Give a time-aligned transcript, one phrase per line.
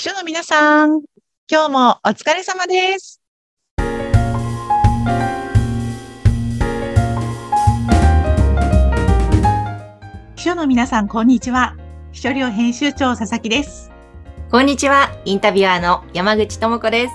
[0.00, 1.02] 秘書の皆さん、
[1.46, 3.20] 今日もお疲れ様です。
[10.36, 11.76] 秘書の皆さん、こんにちは。
[12.12, 13.90] 秘書寮編集長佐々木です。
[14.50, 15.10] こんにちは。
[15.26, 17.14] インタビュアーの山口智子です。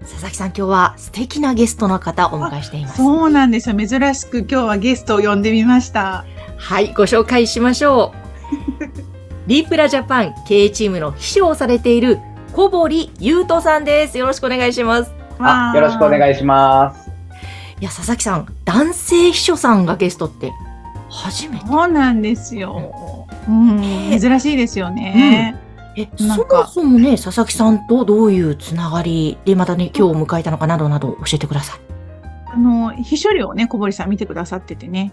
[0.00, 2.96] 佐々木さん、今日は素敵なゲストの方をお迎えしています。
[2.96, 3.76] そうなんですよ。
[3.76, 6.24] 珍しく今日はゲストを呼んでみました。
[6.56, 8.22] はい、ご紹介しましょう。
[9.48, 12.20] リープラジャパン経営チームの秘書をされている
[12.52, 14.16] 小堀優斗さんです。
[14.16, 15.12] よろしくお願いします。
[15.40, 17.10] あよろしくおい願いします。
[17.80, 20.52] いや、佐々木さん、男性秘書さんがゲストって
[21.10, 21.66] 初めて。
[21.66, 23.26] そうなんですよ。
[23.48, 23.80] うん、
[24.20, 25.56] 珍しいですよね。
[25.96, 31.80] え、なんかそもそもね、佐々木さんとどういうつながりでまたね、今日を迎えたのかなどなど教えてください。
[32.46, 35.12] あの、秘書寮をね、小堀さん見てくださっててね。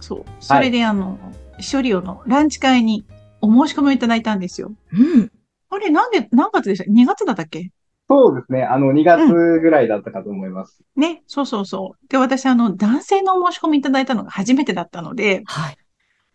[0.00, 0.24] そう。
[0.40, 1.18] それで、あの、
[1.56, 3.06] 秘書寮のランチ会に
[3.40, 4.72] お申し込みをいただいたんですよ。
[4.92, 5.30] うん。
[5.70, 7.70] あれ、なんで、何月でした ?2 月だったっけ？
[8.08, 8.62] そうですね。
[8.62, 9.26] あの、2月
[9.60, 10.80] ぐらいだったかと思います。
[10.94, 12.08] ね、そうそうそう。
[12.08, 15.76] で、私、あの、男性のお申し込みいただいたのが初めてだったので、はい。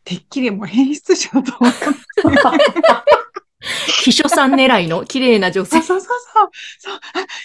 [0.03, 1.85] てっきりもう変質者と思って。
[4.03, 5.83] 秘書さん狙いの綺麗な女性そう。
[5.83, 6.49] そうそうそう。
[6.79, 6.99] そう、あ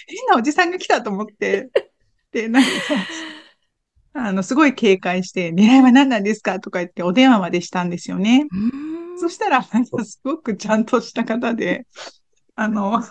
[0.07, 1.69] 変なおじさんが来たと思って。
[2.31, 2.69] で、なんか、
[4.13, 6.59] あの、すごい警戒して、狙いは何なんですか？
[6.59, 8.47] とか言ってお電話までしたんですよね。
[8.51, 11.85] うーんそしたら、なんかすごくちゃんとした方で、
[12.55, 13.01] あの、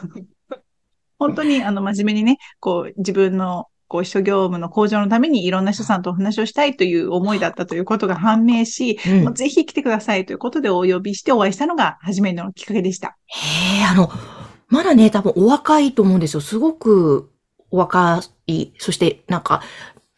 [1.19, 13.17] 本当に、あの、真面目にね、こう、自分の、こう、秘書業務の向上のためにいろんな人さんとお話をしたいという思いだったということが判明し、うんもうぜひ来てくださいということでお呼びしてお会いしたのが初めてのきっかけでした。
[13.27, 14.11] へえ、あの、
[14.69, 16.41] まだね、多分お若いと思うんですよ。
[16.41, 17.31] すごく
[17.71, 19.63] お若い、そしてなんか、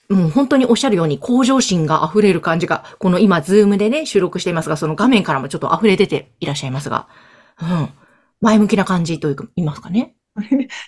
[0.09, 7.09] もう本当におっしゃるように向上心が溢れる感じが、この今、ズームでね、収録していますが、その画面からもちょっと溢れ出ていらっしゃいますが、
[7.61, 7.89] うん。
[8.41, 10.15] 前向きな感じというか、言いますかね。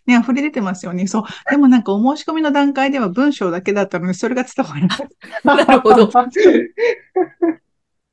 [0.07, 1.07] ね、溢れ出てますよね。
[1.07, 1.25] そう。
[1.51, 5.09] でもなんかお申し込みの段階では文章だけだったので、それが伝わらない。
[5.67, 6.11] なるほど。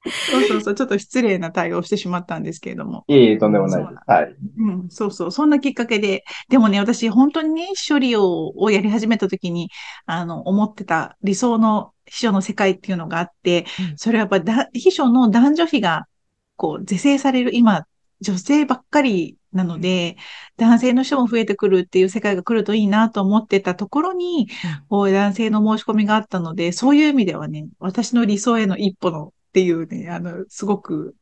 [0.10, 0.76] そうそうそう。
[0.76, 3.04] ちょっと失礼な対応をしてしまったんですけれども。
[3.08, 3.96] いえいえ、とんでもないです。
[4.08, 4.36] はい。
[4.58, 5.32] うん、そうそう。
[5.32, 6.24] そんなきっかけで。
[6.50, 9.70] でもね、私、本当にね、処理ををやり始めた時に、
[10.06, 16.08] あの、思ってた理想の秘書の世界っていうのがあって、うんそれはやっぱだ、秘書の男女比が、
[16.56, 17.86] こう、是正される今、
[18.22, 20.18] 女性ばっかりなので、
[20.58, 24.48] 男性の人も増えてくるっていう世界が来るといいなと思ってたところに、
[24.90, 31.16] こう男性の申し込みがあったので、そういう意味ではね、私の理想への一歩のっていうね、あの、すごく、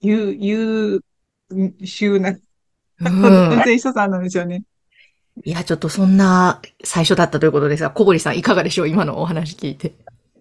[0.00, 1.02] 優、優
[1.84, 2.40] 秀なうん
[3.22, 4.62] 男性秘書さんなんですよね。
[5.44, 9.92] いや、ちょっとそんな最初だったということですが、小堀さんいかがでしょう今のお話聞いて。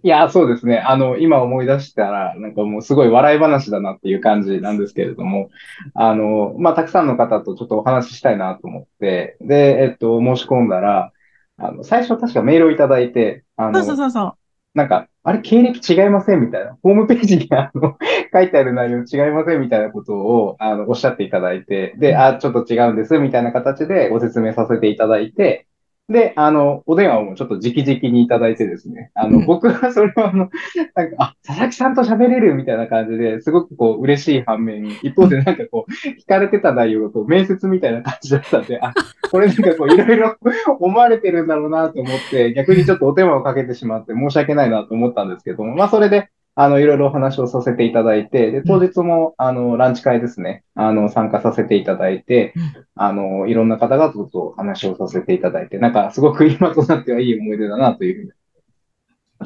[0.02, 0.78] いや、そうですね。
[0.78, 5.50] あの、今思い出したら、なんかもうすごい笑い話だなっていう感じなんですけれども、
[5.94, 11.12] あの、まあ、たくさんの方とちょっとお話ししたいなと思って、で、えっと、申し込んだら、
[11.58, 14.34] あの、最初確かメールをいただいて、あそうそうの、そうそう。
[14.74, 16.78] なんか、あれ、経歴違いませんみたいな。
[16.84, 17.98] ホームページにあの、
[18.32, 25.66] 書いてある内容違いませんみたいなことを、あの、おっしゃっていただいて、で、あ、ちょっと違うんです、みたいな形でご説明させていただいて、
[26.08, 29.46] で、あの、お電話もちょっと直々にいただいてですね、あの、うん。
[29.48, 30.50] 僕はそれをあの、
[30.94, 38.94] なんか、あ、佐々木さんと喋れるみたいな感じで、すごくこう、嬉しい反面、一方でなんかこう、聞かれてた内容がこう、面接みたいな感じだったんで、あ、
[39.32, 40.36] これなんかこう、いろいろ
[40.80, 52.54] 思われてるんだろうなと思って、逆にちょっとお手間をかけてしまって申し訳ないなと思ったんですけども、まあそれで、あの、いろいろお話をさせていただいて、で、当日も、あの、ランチ会ですね、あの、参加させていただいて、
[52.96, 58.30] あの、いろんな方々と話をさせていただいて、なんか、すごく今となってはいい思い出だなというふうに。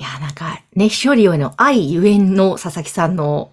[0.01, 3.51] いや、なんか、ね、処理への愛ゆえんの佐々木さんの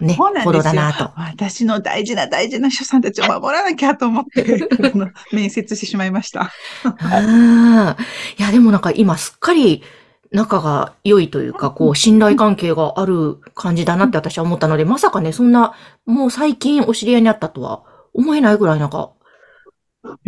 [0.00, 1.10] ね、そうなん行ですよ動だなと。
[1.16, 4.68] 私の大事な大事な秘書さんたちを守らなきゃと思って、
[5.32, 6.52] 面接してしまいました。
[6.84, 7.96] うん
[8.38, 9.82] いや、でもなんか今すっかり
[10.30, 15.74] 仲が良いというか、こう、信頼関係がある感じだなって私は思ったので、まさかね、そんな、
[16.06, 19.12] もう最近お知り合いになったとは思えないぐらいなんか、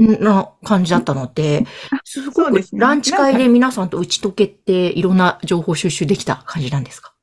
[0.00, 1.64] んな感じだったので、
[2.04, 7.14] すごくランチ会で皆さんと打ち解けて、いろんな情報収集できた感じなんですか？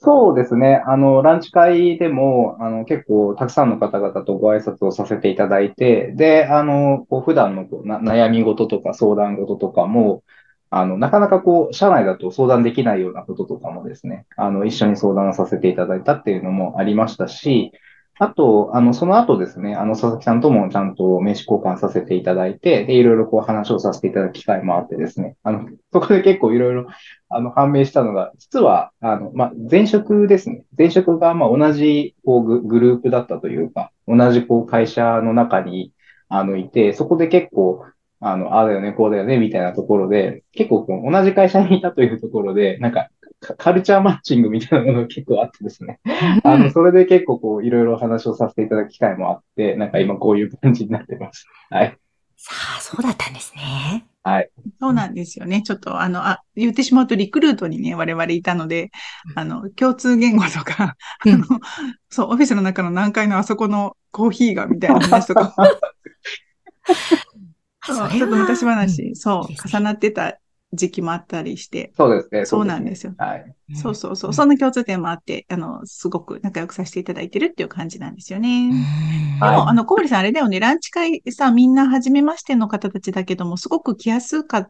[0.00, 0.80] そうですね。
[0.86, 10.22] あの、ランチ会でも、あの、結構たくさんの方々とご挨拶をさせていただいて、で、あの、こう普段のこうな悩み事とか相談事とかも、
[10.70, 17.72] あの、なかなかこう、社内だと相談できないようなこととかもですね、あの、一緒に相談させていただいたっていうのもありましたし、
[18.20, 26.86] あと、あの、その後ですね、あの、佐々木さんともちゃんと名刺交換させていただいて、で、いろいろこう話をさせていただく機会もあってですね、あの、そこで結構いろいろ、
[27.28, 30.64] あの、判明したのが、実は、あの、まあ、前職ですね。
[30.76, 35.92] 前職が、ま、同じ、こう、グループだったというか、同じ、こう、会社の中に、
[36.28, 37.84] あの、いて、そこで結構、
[38.20, 43.08] あの、ああだよね、こうだよね、みたいなところで、結構こう同じ会社にいたというところで、なんか、
[43.40, 46.00] カルチャーマッチングみたいなものが結構あってですね。
[46.42, 51.46] あの、それで結構こう、いろいろ話をさせていただく機会もあって、なんか今こういう感じになってます。
[51.70, 51.96] はい。
[52.36, 54.06] さあ、そうだったんですね。
[54.24, 54.50] はい。
[54.80, 55.62] そうなんですよね。
[55.62, 58.90] ちょっと、あの、あ、言ってしまうとリクルートにね、我々いたので、
[59.36, 61.44] あの、共通言語とか、あの、
[62.10, 65.54] そう、オフィスの中の何階のあそこのコーヒーがみたいな話とか。
[67.94, 70.38] そう、ちょっと昔話、そう、重なってた
[70.72, 71.92] 時期もあったりして。
[71.96, 72.44] そうですね。
[72.44, 73.14] そうなんですよ。
[73.18, 73.54] はい。
[73.74, 74.32] そうそうそう。
[74.32, 78.70] そんな共通点もあって、あの、すごく仲良くさせていただいてるっていう感じなんですよね。
[79.42, 84.68] でも、あの、小堀さんあれだよね、ランチ会さ、みんな初めましての方たちだけども、すごく来やすかっ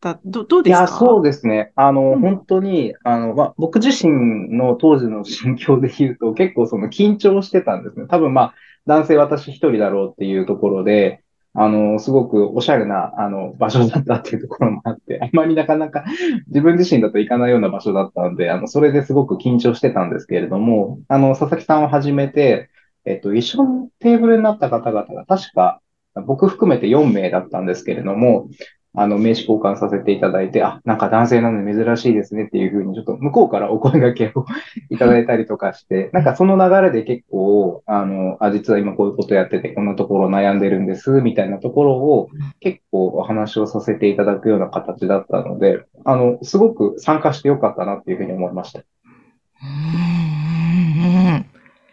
[0.00, 0.84] たどどうですか？
[0.84, 1.72] いや、そうですね。
[1.76, 8.06] あの、うん、本当に、あの、まあ、僕自身の当時の心境で言うと、結構その緊張してたんですね。
[8.08, 8.54] 多分まあ、
[8.86, 11.22] 男性私一人だろうっていうところで、
[11.52, 16.04] あの、すごくおしゃれな、あの、場所だったっていうところもあって、 あんまりなかなか
[16.46, 22.70] 自分自身だと行かないような場所だったんで、あの、それですごく緊張してたんですけれども、あの、佐々木さんを始めて、
[23.04, 25.80] えっと、一緒にテーブルになった方々が確か、
[26.26, 28.48] 僕含めて4名だったんですけれども、
[28.92, 34.44] あの、名刺交換させていただいて、あ、なんか男性なので珍しいですねっていうふうに、ちょっと向こうからお声掛けを
[34.90, 42.28] いただいたりとかして、 なんかその流れで結構、あの、あ、実は今こういうことやってて、こんなところ悩んでるんです、みたいなところを
[42.58, 48.80] 結構お話をさせていただくような形だったので、あの、すごく参加してよかったなっていうふうに思いました。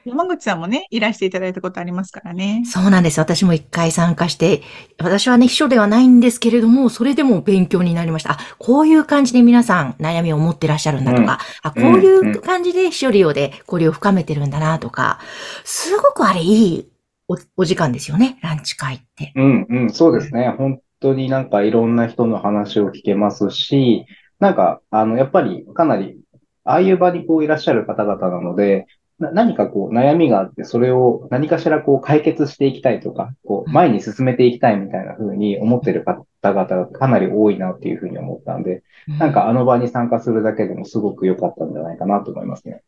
[0.07, 2.63] 山口さんもね、いらしていただいたことありますからね。
[2.65, 3.19] そうなんです。
[3.19, 4.61] 私も一回参加して、
[4.99, 8.31] 私はね、秘書ではないんですけれども、それでも勉強になりました。
[8.31, 15.19] あ、こういう感じで皆さん悩みを持ってらっしゃるんだとか、うん、あ、こういう感じで秘書利用で交流を深めてるんだなとか、
[15.65, 16.89] すごくあれいい
[17.27, 19.33] おお時間ですよね、ランチ会って。
[19.35, 20.55] うんうん、そうですね。
[20.57, 24.05] 本当になんかいろんな人の話を聞けますし、
[24.39, 26.19] なんか、あの、やっぱりかなり、
[26.63, 28.87] ああいう場にこういらっしゃる方々なので、
[29.19, 38.83] 何かこう悩みがあって、それを何かしらこう解決していきたいとか、こう前に進めていきたいみたいな風に思ってる方々がかなり多いなっていう風に思ったんで、
[39.19, 42.83] なんかあの場に参加するだけでもすごく良かったんじゃないかなと思いますね。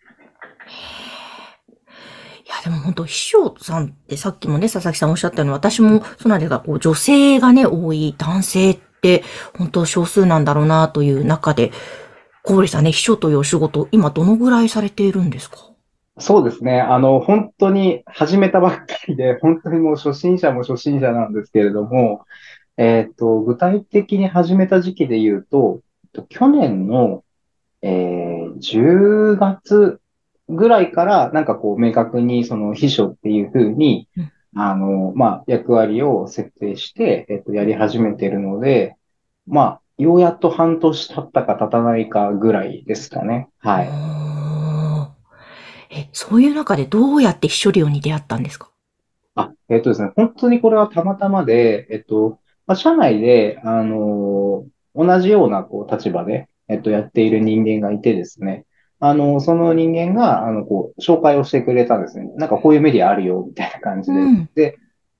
[2.45, 9.23] いや、でも本当、秘書さんってさっきもね、佐々木さんおっしゃったように、私もそのあれがこう女性がね、多い男性って
[9.57, 11.71] 本当少数なんだろうなという中で、
[12.43, 15.68] 小堀さんね、秘書というお仕事、今どのぐらいされているんですか？
[16.19, 16.81] そうですね。
[16.81, 22.25] あの、本当に始めたばっかりで、 本当にもう初心者も初心者なんですけれども、
[22.77, 25.81] えっ、と、具体的に始めた時期で言うと、
[26.29, 27.23] 去年の、
[27.81, 29.99] えー、10月
[30.47, 34.07] ぐらいから、なんかこう、明確にその秘書っていうふうに、
[34.55, 38.95] あの、まあ、役割を設定して、えっ、と、やり始めてるので、
[39.47, 43.49] まあ、ようやっと半年経ったか経たないかぐらいですかね。
[43.59, 44.28] はい。
[46.25, 48.69] え、そういう中でどうやって秘書寮に出会ったんですか？
[49.35, 58.65] あ、えっとですね、本当にこれはたまたまで、えっと、まあ、社内で、あのー、同じようなこう立場で、えっと、やっている人間がいてですね、
[58.99, 62.29] あの、その人間が、あの、こう、紹介をしてくれたんですね。
[62.35, 64.19] なんかこういうメディアあるよ、みたいな感じで。
[64.19, 64.77] うん、で、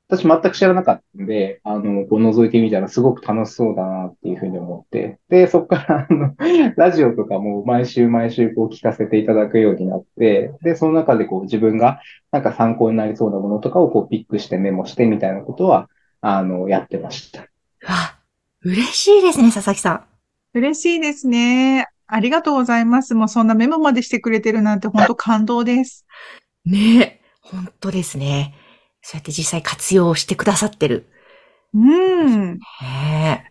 [0.09, 6.33] 私全く知らなかったんで、あの、こう覗いてみたらすごく楽しそうだなっていうふうに思って、で、そこからあの、
[6.75, 12.01] ラジオとかも毎週毎週こう聞かせていただくようになって、で、その中でこう自分が
[12.31, 15.89] なんか参考になりそうなものとかをこうピックしてメモしてみたいなことは、
[16.21, 17.41] あの、やってました。
[17.41, 17.47] わ、
[18.65, 20.57] 嬉しいですね、佐々木さん。
[20.57, 21.85] 嬉しいですね。
[22.07, 23.13] ありがとうございます。
[23.13, 26.07] もうそんなメモまでしてくれてるなんて本当感動です。
[26.65, 28.55] ねえ、本当ですね。
[29.01, 31.07] そうやって実際活用してくださってる。
[31.73, 32.59] うん。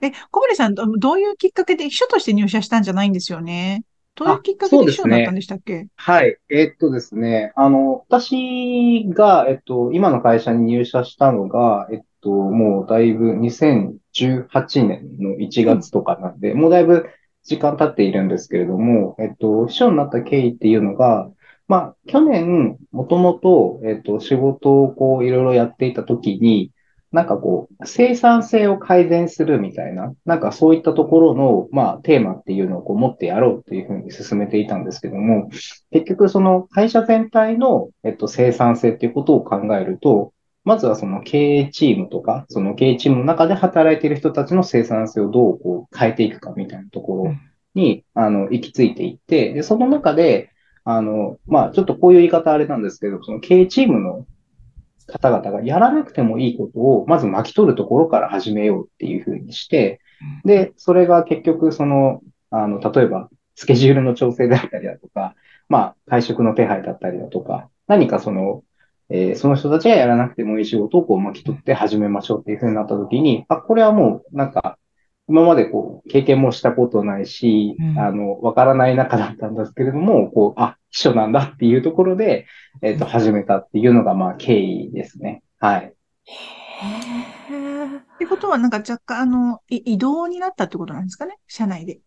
[0.03, 3.85] え、小森さん、どういうきっかけで秘書として入社したんじゃないんですよね？
[4.17, 6.37] どういうきっかけで秘書になったんでしたっけ、ね、はい。
[6.51, 17.07] えー、っとですね、あの、私が、えっと、今の会社に入社したのが、えっと、もうだいぶ2018年の1月とかなんで、うん、もうだいぶ
[17.45, 21.31] 時間経っているんですけれども、えっと、秘書になった経緯っていうのが、
[21.69, 26.73] まあ、去年、もともと、えっと、仕事をこう、いろいろやっていたときに、
[27.13, 35.49] なんかこう、生産性を改善するみたいな、なんかそういったところの、まあ、テーマっていうのをこう持ってやろうっていうふうに進めていたんですけども、
[35.91, 40.33] 結局その会社全体の、えっと、生産性っていうことを考えると、
[40.65, 47.35] まずはその経営チームとか、その経営チームの中で働いている人たちの生産性をどうこう変えていくかみたいなところ
[47.75, 50.51] に、あの、行き着いていって、で、その中で、
[50.91, 54.27] あの、まあ、ちょっとこういう言い方あれなんですけど、その経営チームの
[55.07, 60.01] 方々がやらなくてもいいことを、まず巻き取るところから始めようっていうふうにして、
[60.47, 65.35] で、それが結局、その、あの、例えば、スケジュールの調整だったりだとか、
[65.69, 68.65] まあ、会食の手配だったりだとか、何かその、
[69.11, 74.79] えー、その人たちがやらなくてもいい仕事をこう巻き取って始めましょうっていうふうになったときに、あ、これはもう、なんか、
[75.29, 82.47] 今までこう、経験もしたことないし、うん、あの、わからない中だったんですけれども、こう、あ、秘書なんだっていうところで、
[82.81, 85.43] えっ、ー、と、始めたっていうのが、まあ、経緯ですね。
[85.59, 85.95] はい。
[86.25, 91.37] へってことは、なんか若干、あの、移動になったってことなんですかね？
[91.47, 92.01] 社内で。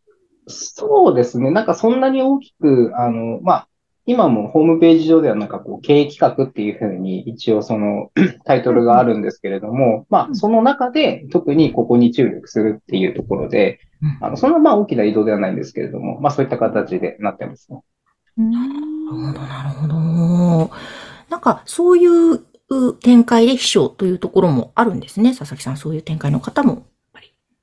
[0.47, 1.51] そうですね。
[1.51, 3.67] なんかそんなに大きく、あの、まあ、
[4.05, 8.11] 今もホームページ上ではなんかこう、経営企画っていうふうに一応その
[8.45, 13.79] タイトルがあるんですけれども、まあ、その中で特にここに注力するっていうところで、
[14.19, 17.81] あの、そんなまあ大きな移動ではないんですけれども、まあそういった形でなってますね。
[18.37, 18.73] なる
[19.09, 20.71] ほど、なるほど。
[21.29, 22.39] なんか、そういう
[23.01, 25.35] 展開で秘書というところもあるんですね。
[25.35, 26.83] 佐々木さん、そういう展開の方も。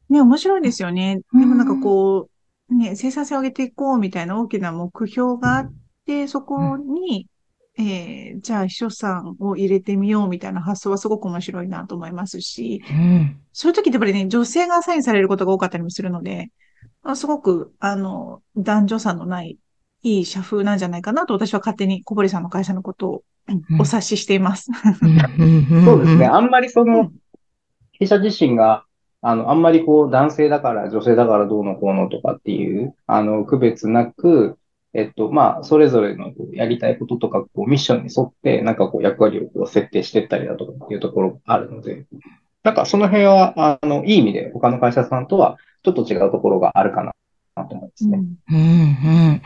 [0.09, 1.21] ね、面白いですよね。
[1.33, 2.29] でもなんかこ
[2.71, 5.73] う、ね、生産性を上げていこうみたいな大きな目標があっ
[6.09, 7.29] て、そこに、
[7.79, 16.51] えー、じゃあ秘書さんを入れてみようみたいな発想はすごく面白いなと思いますし、うん、そういう時ってやっぱりね、女性がアサインされることが多かったりもするので、
[17.15, 19.59] すごく、あの、男女差のない
[20.03, 23.23] いい社風なんじゃないかなと私は勝手に小堀さんの会社のことを
[23.79, 24.71] お察ししています。
[25.85, 26.27] そうですね。
[26.27, 27.11] あんまりその、
[27.93, 28.85] 弊社自身が、
[29.21, 34.59] あの、あんまりこう、男性だから女性だからどうのこうのとかっていう、あの、区別なく、
[34.95, 42.07] えっと、まあ、それぞれのやりたいこととか、こう、ミッションに沿って、なんかこう、役割をこう設定していったりだとかっていうところがあるので、
[42.63, 47.13] なんかその辺は、あの、いい意味で他の会社さんとはちょっと違うところがあるかな
[47.65, 48.19] と思いますね。
[48.51, 49.43] うん、うん、うん。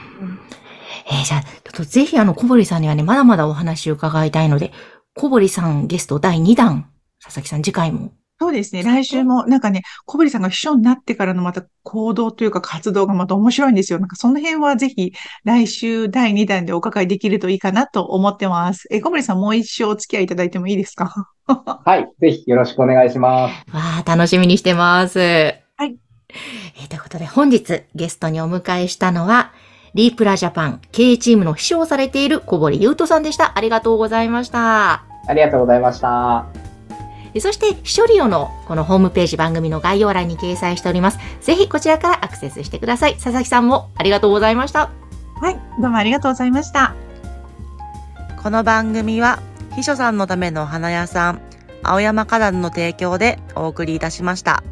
[1.10, 4.72] えー、じゃあ、ちょっとぜひあの、小堀さんにはね、まだまだお話を伺いたいので、
[5.14, 6.88] 小堀さんゲスト第2弾、
[7.22, 8.82] 佐々木さん次回もそうですね。
[8.82, 14.00] 来週も、なんかね、小堀さんが秘書になってからのまた行動というか活動がまた面白いんですよ。
[14.00, 15.12] なんかその辺はぜひ
[15.44, 18.88] 来週第2弾でお伺いできるといいかなと思ってます。
[18.90, 21.28] え、小堀さんもう一生お付き合いいただいてもいいですか？
[21.46, 22.08] はい。
[22.20, 23.52] ぜひよろしくお願いします。
[23.76, 25.18] わあ、楽しみにしてます。
[25.20, 25.24] は
[25.84, 25.96] い。
[26.80, 29.52] えー、ということで本日ゲストにお迎えしたのは、
[29.94, 33.56] リープラジャパン経営チームの秘書をされている小堀優斗さんでした。
[33.56, 35.04] ありがとうございました。
[35.28, 36.71] ありがとうございました。
[37.40, 41.18] そして、秘書リオのこのホームページ番組の概要欄に掲載しております。
[41.40, 43.14] ぜひこちらからアクセスしてください。
[43.14, 44.90] 佐々木さんもありがとうございました。
[45.40, 46.94] はい、どうもありがとうございました。
[48.42, 49.38] この番組は、
[49.74, 51.40] 秘書さんのための花屋さん、
[51.82, 54.62] 青山花壇の提供でお送りいたしました。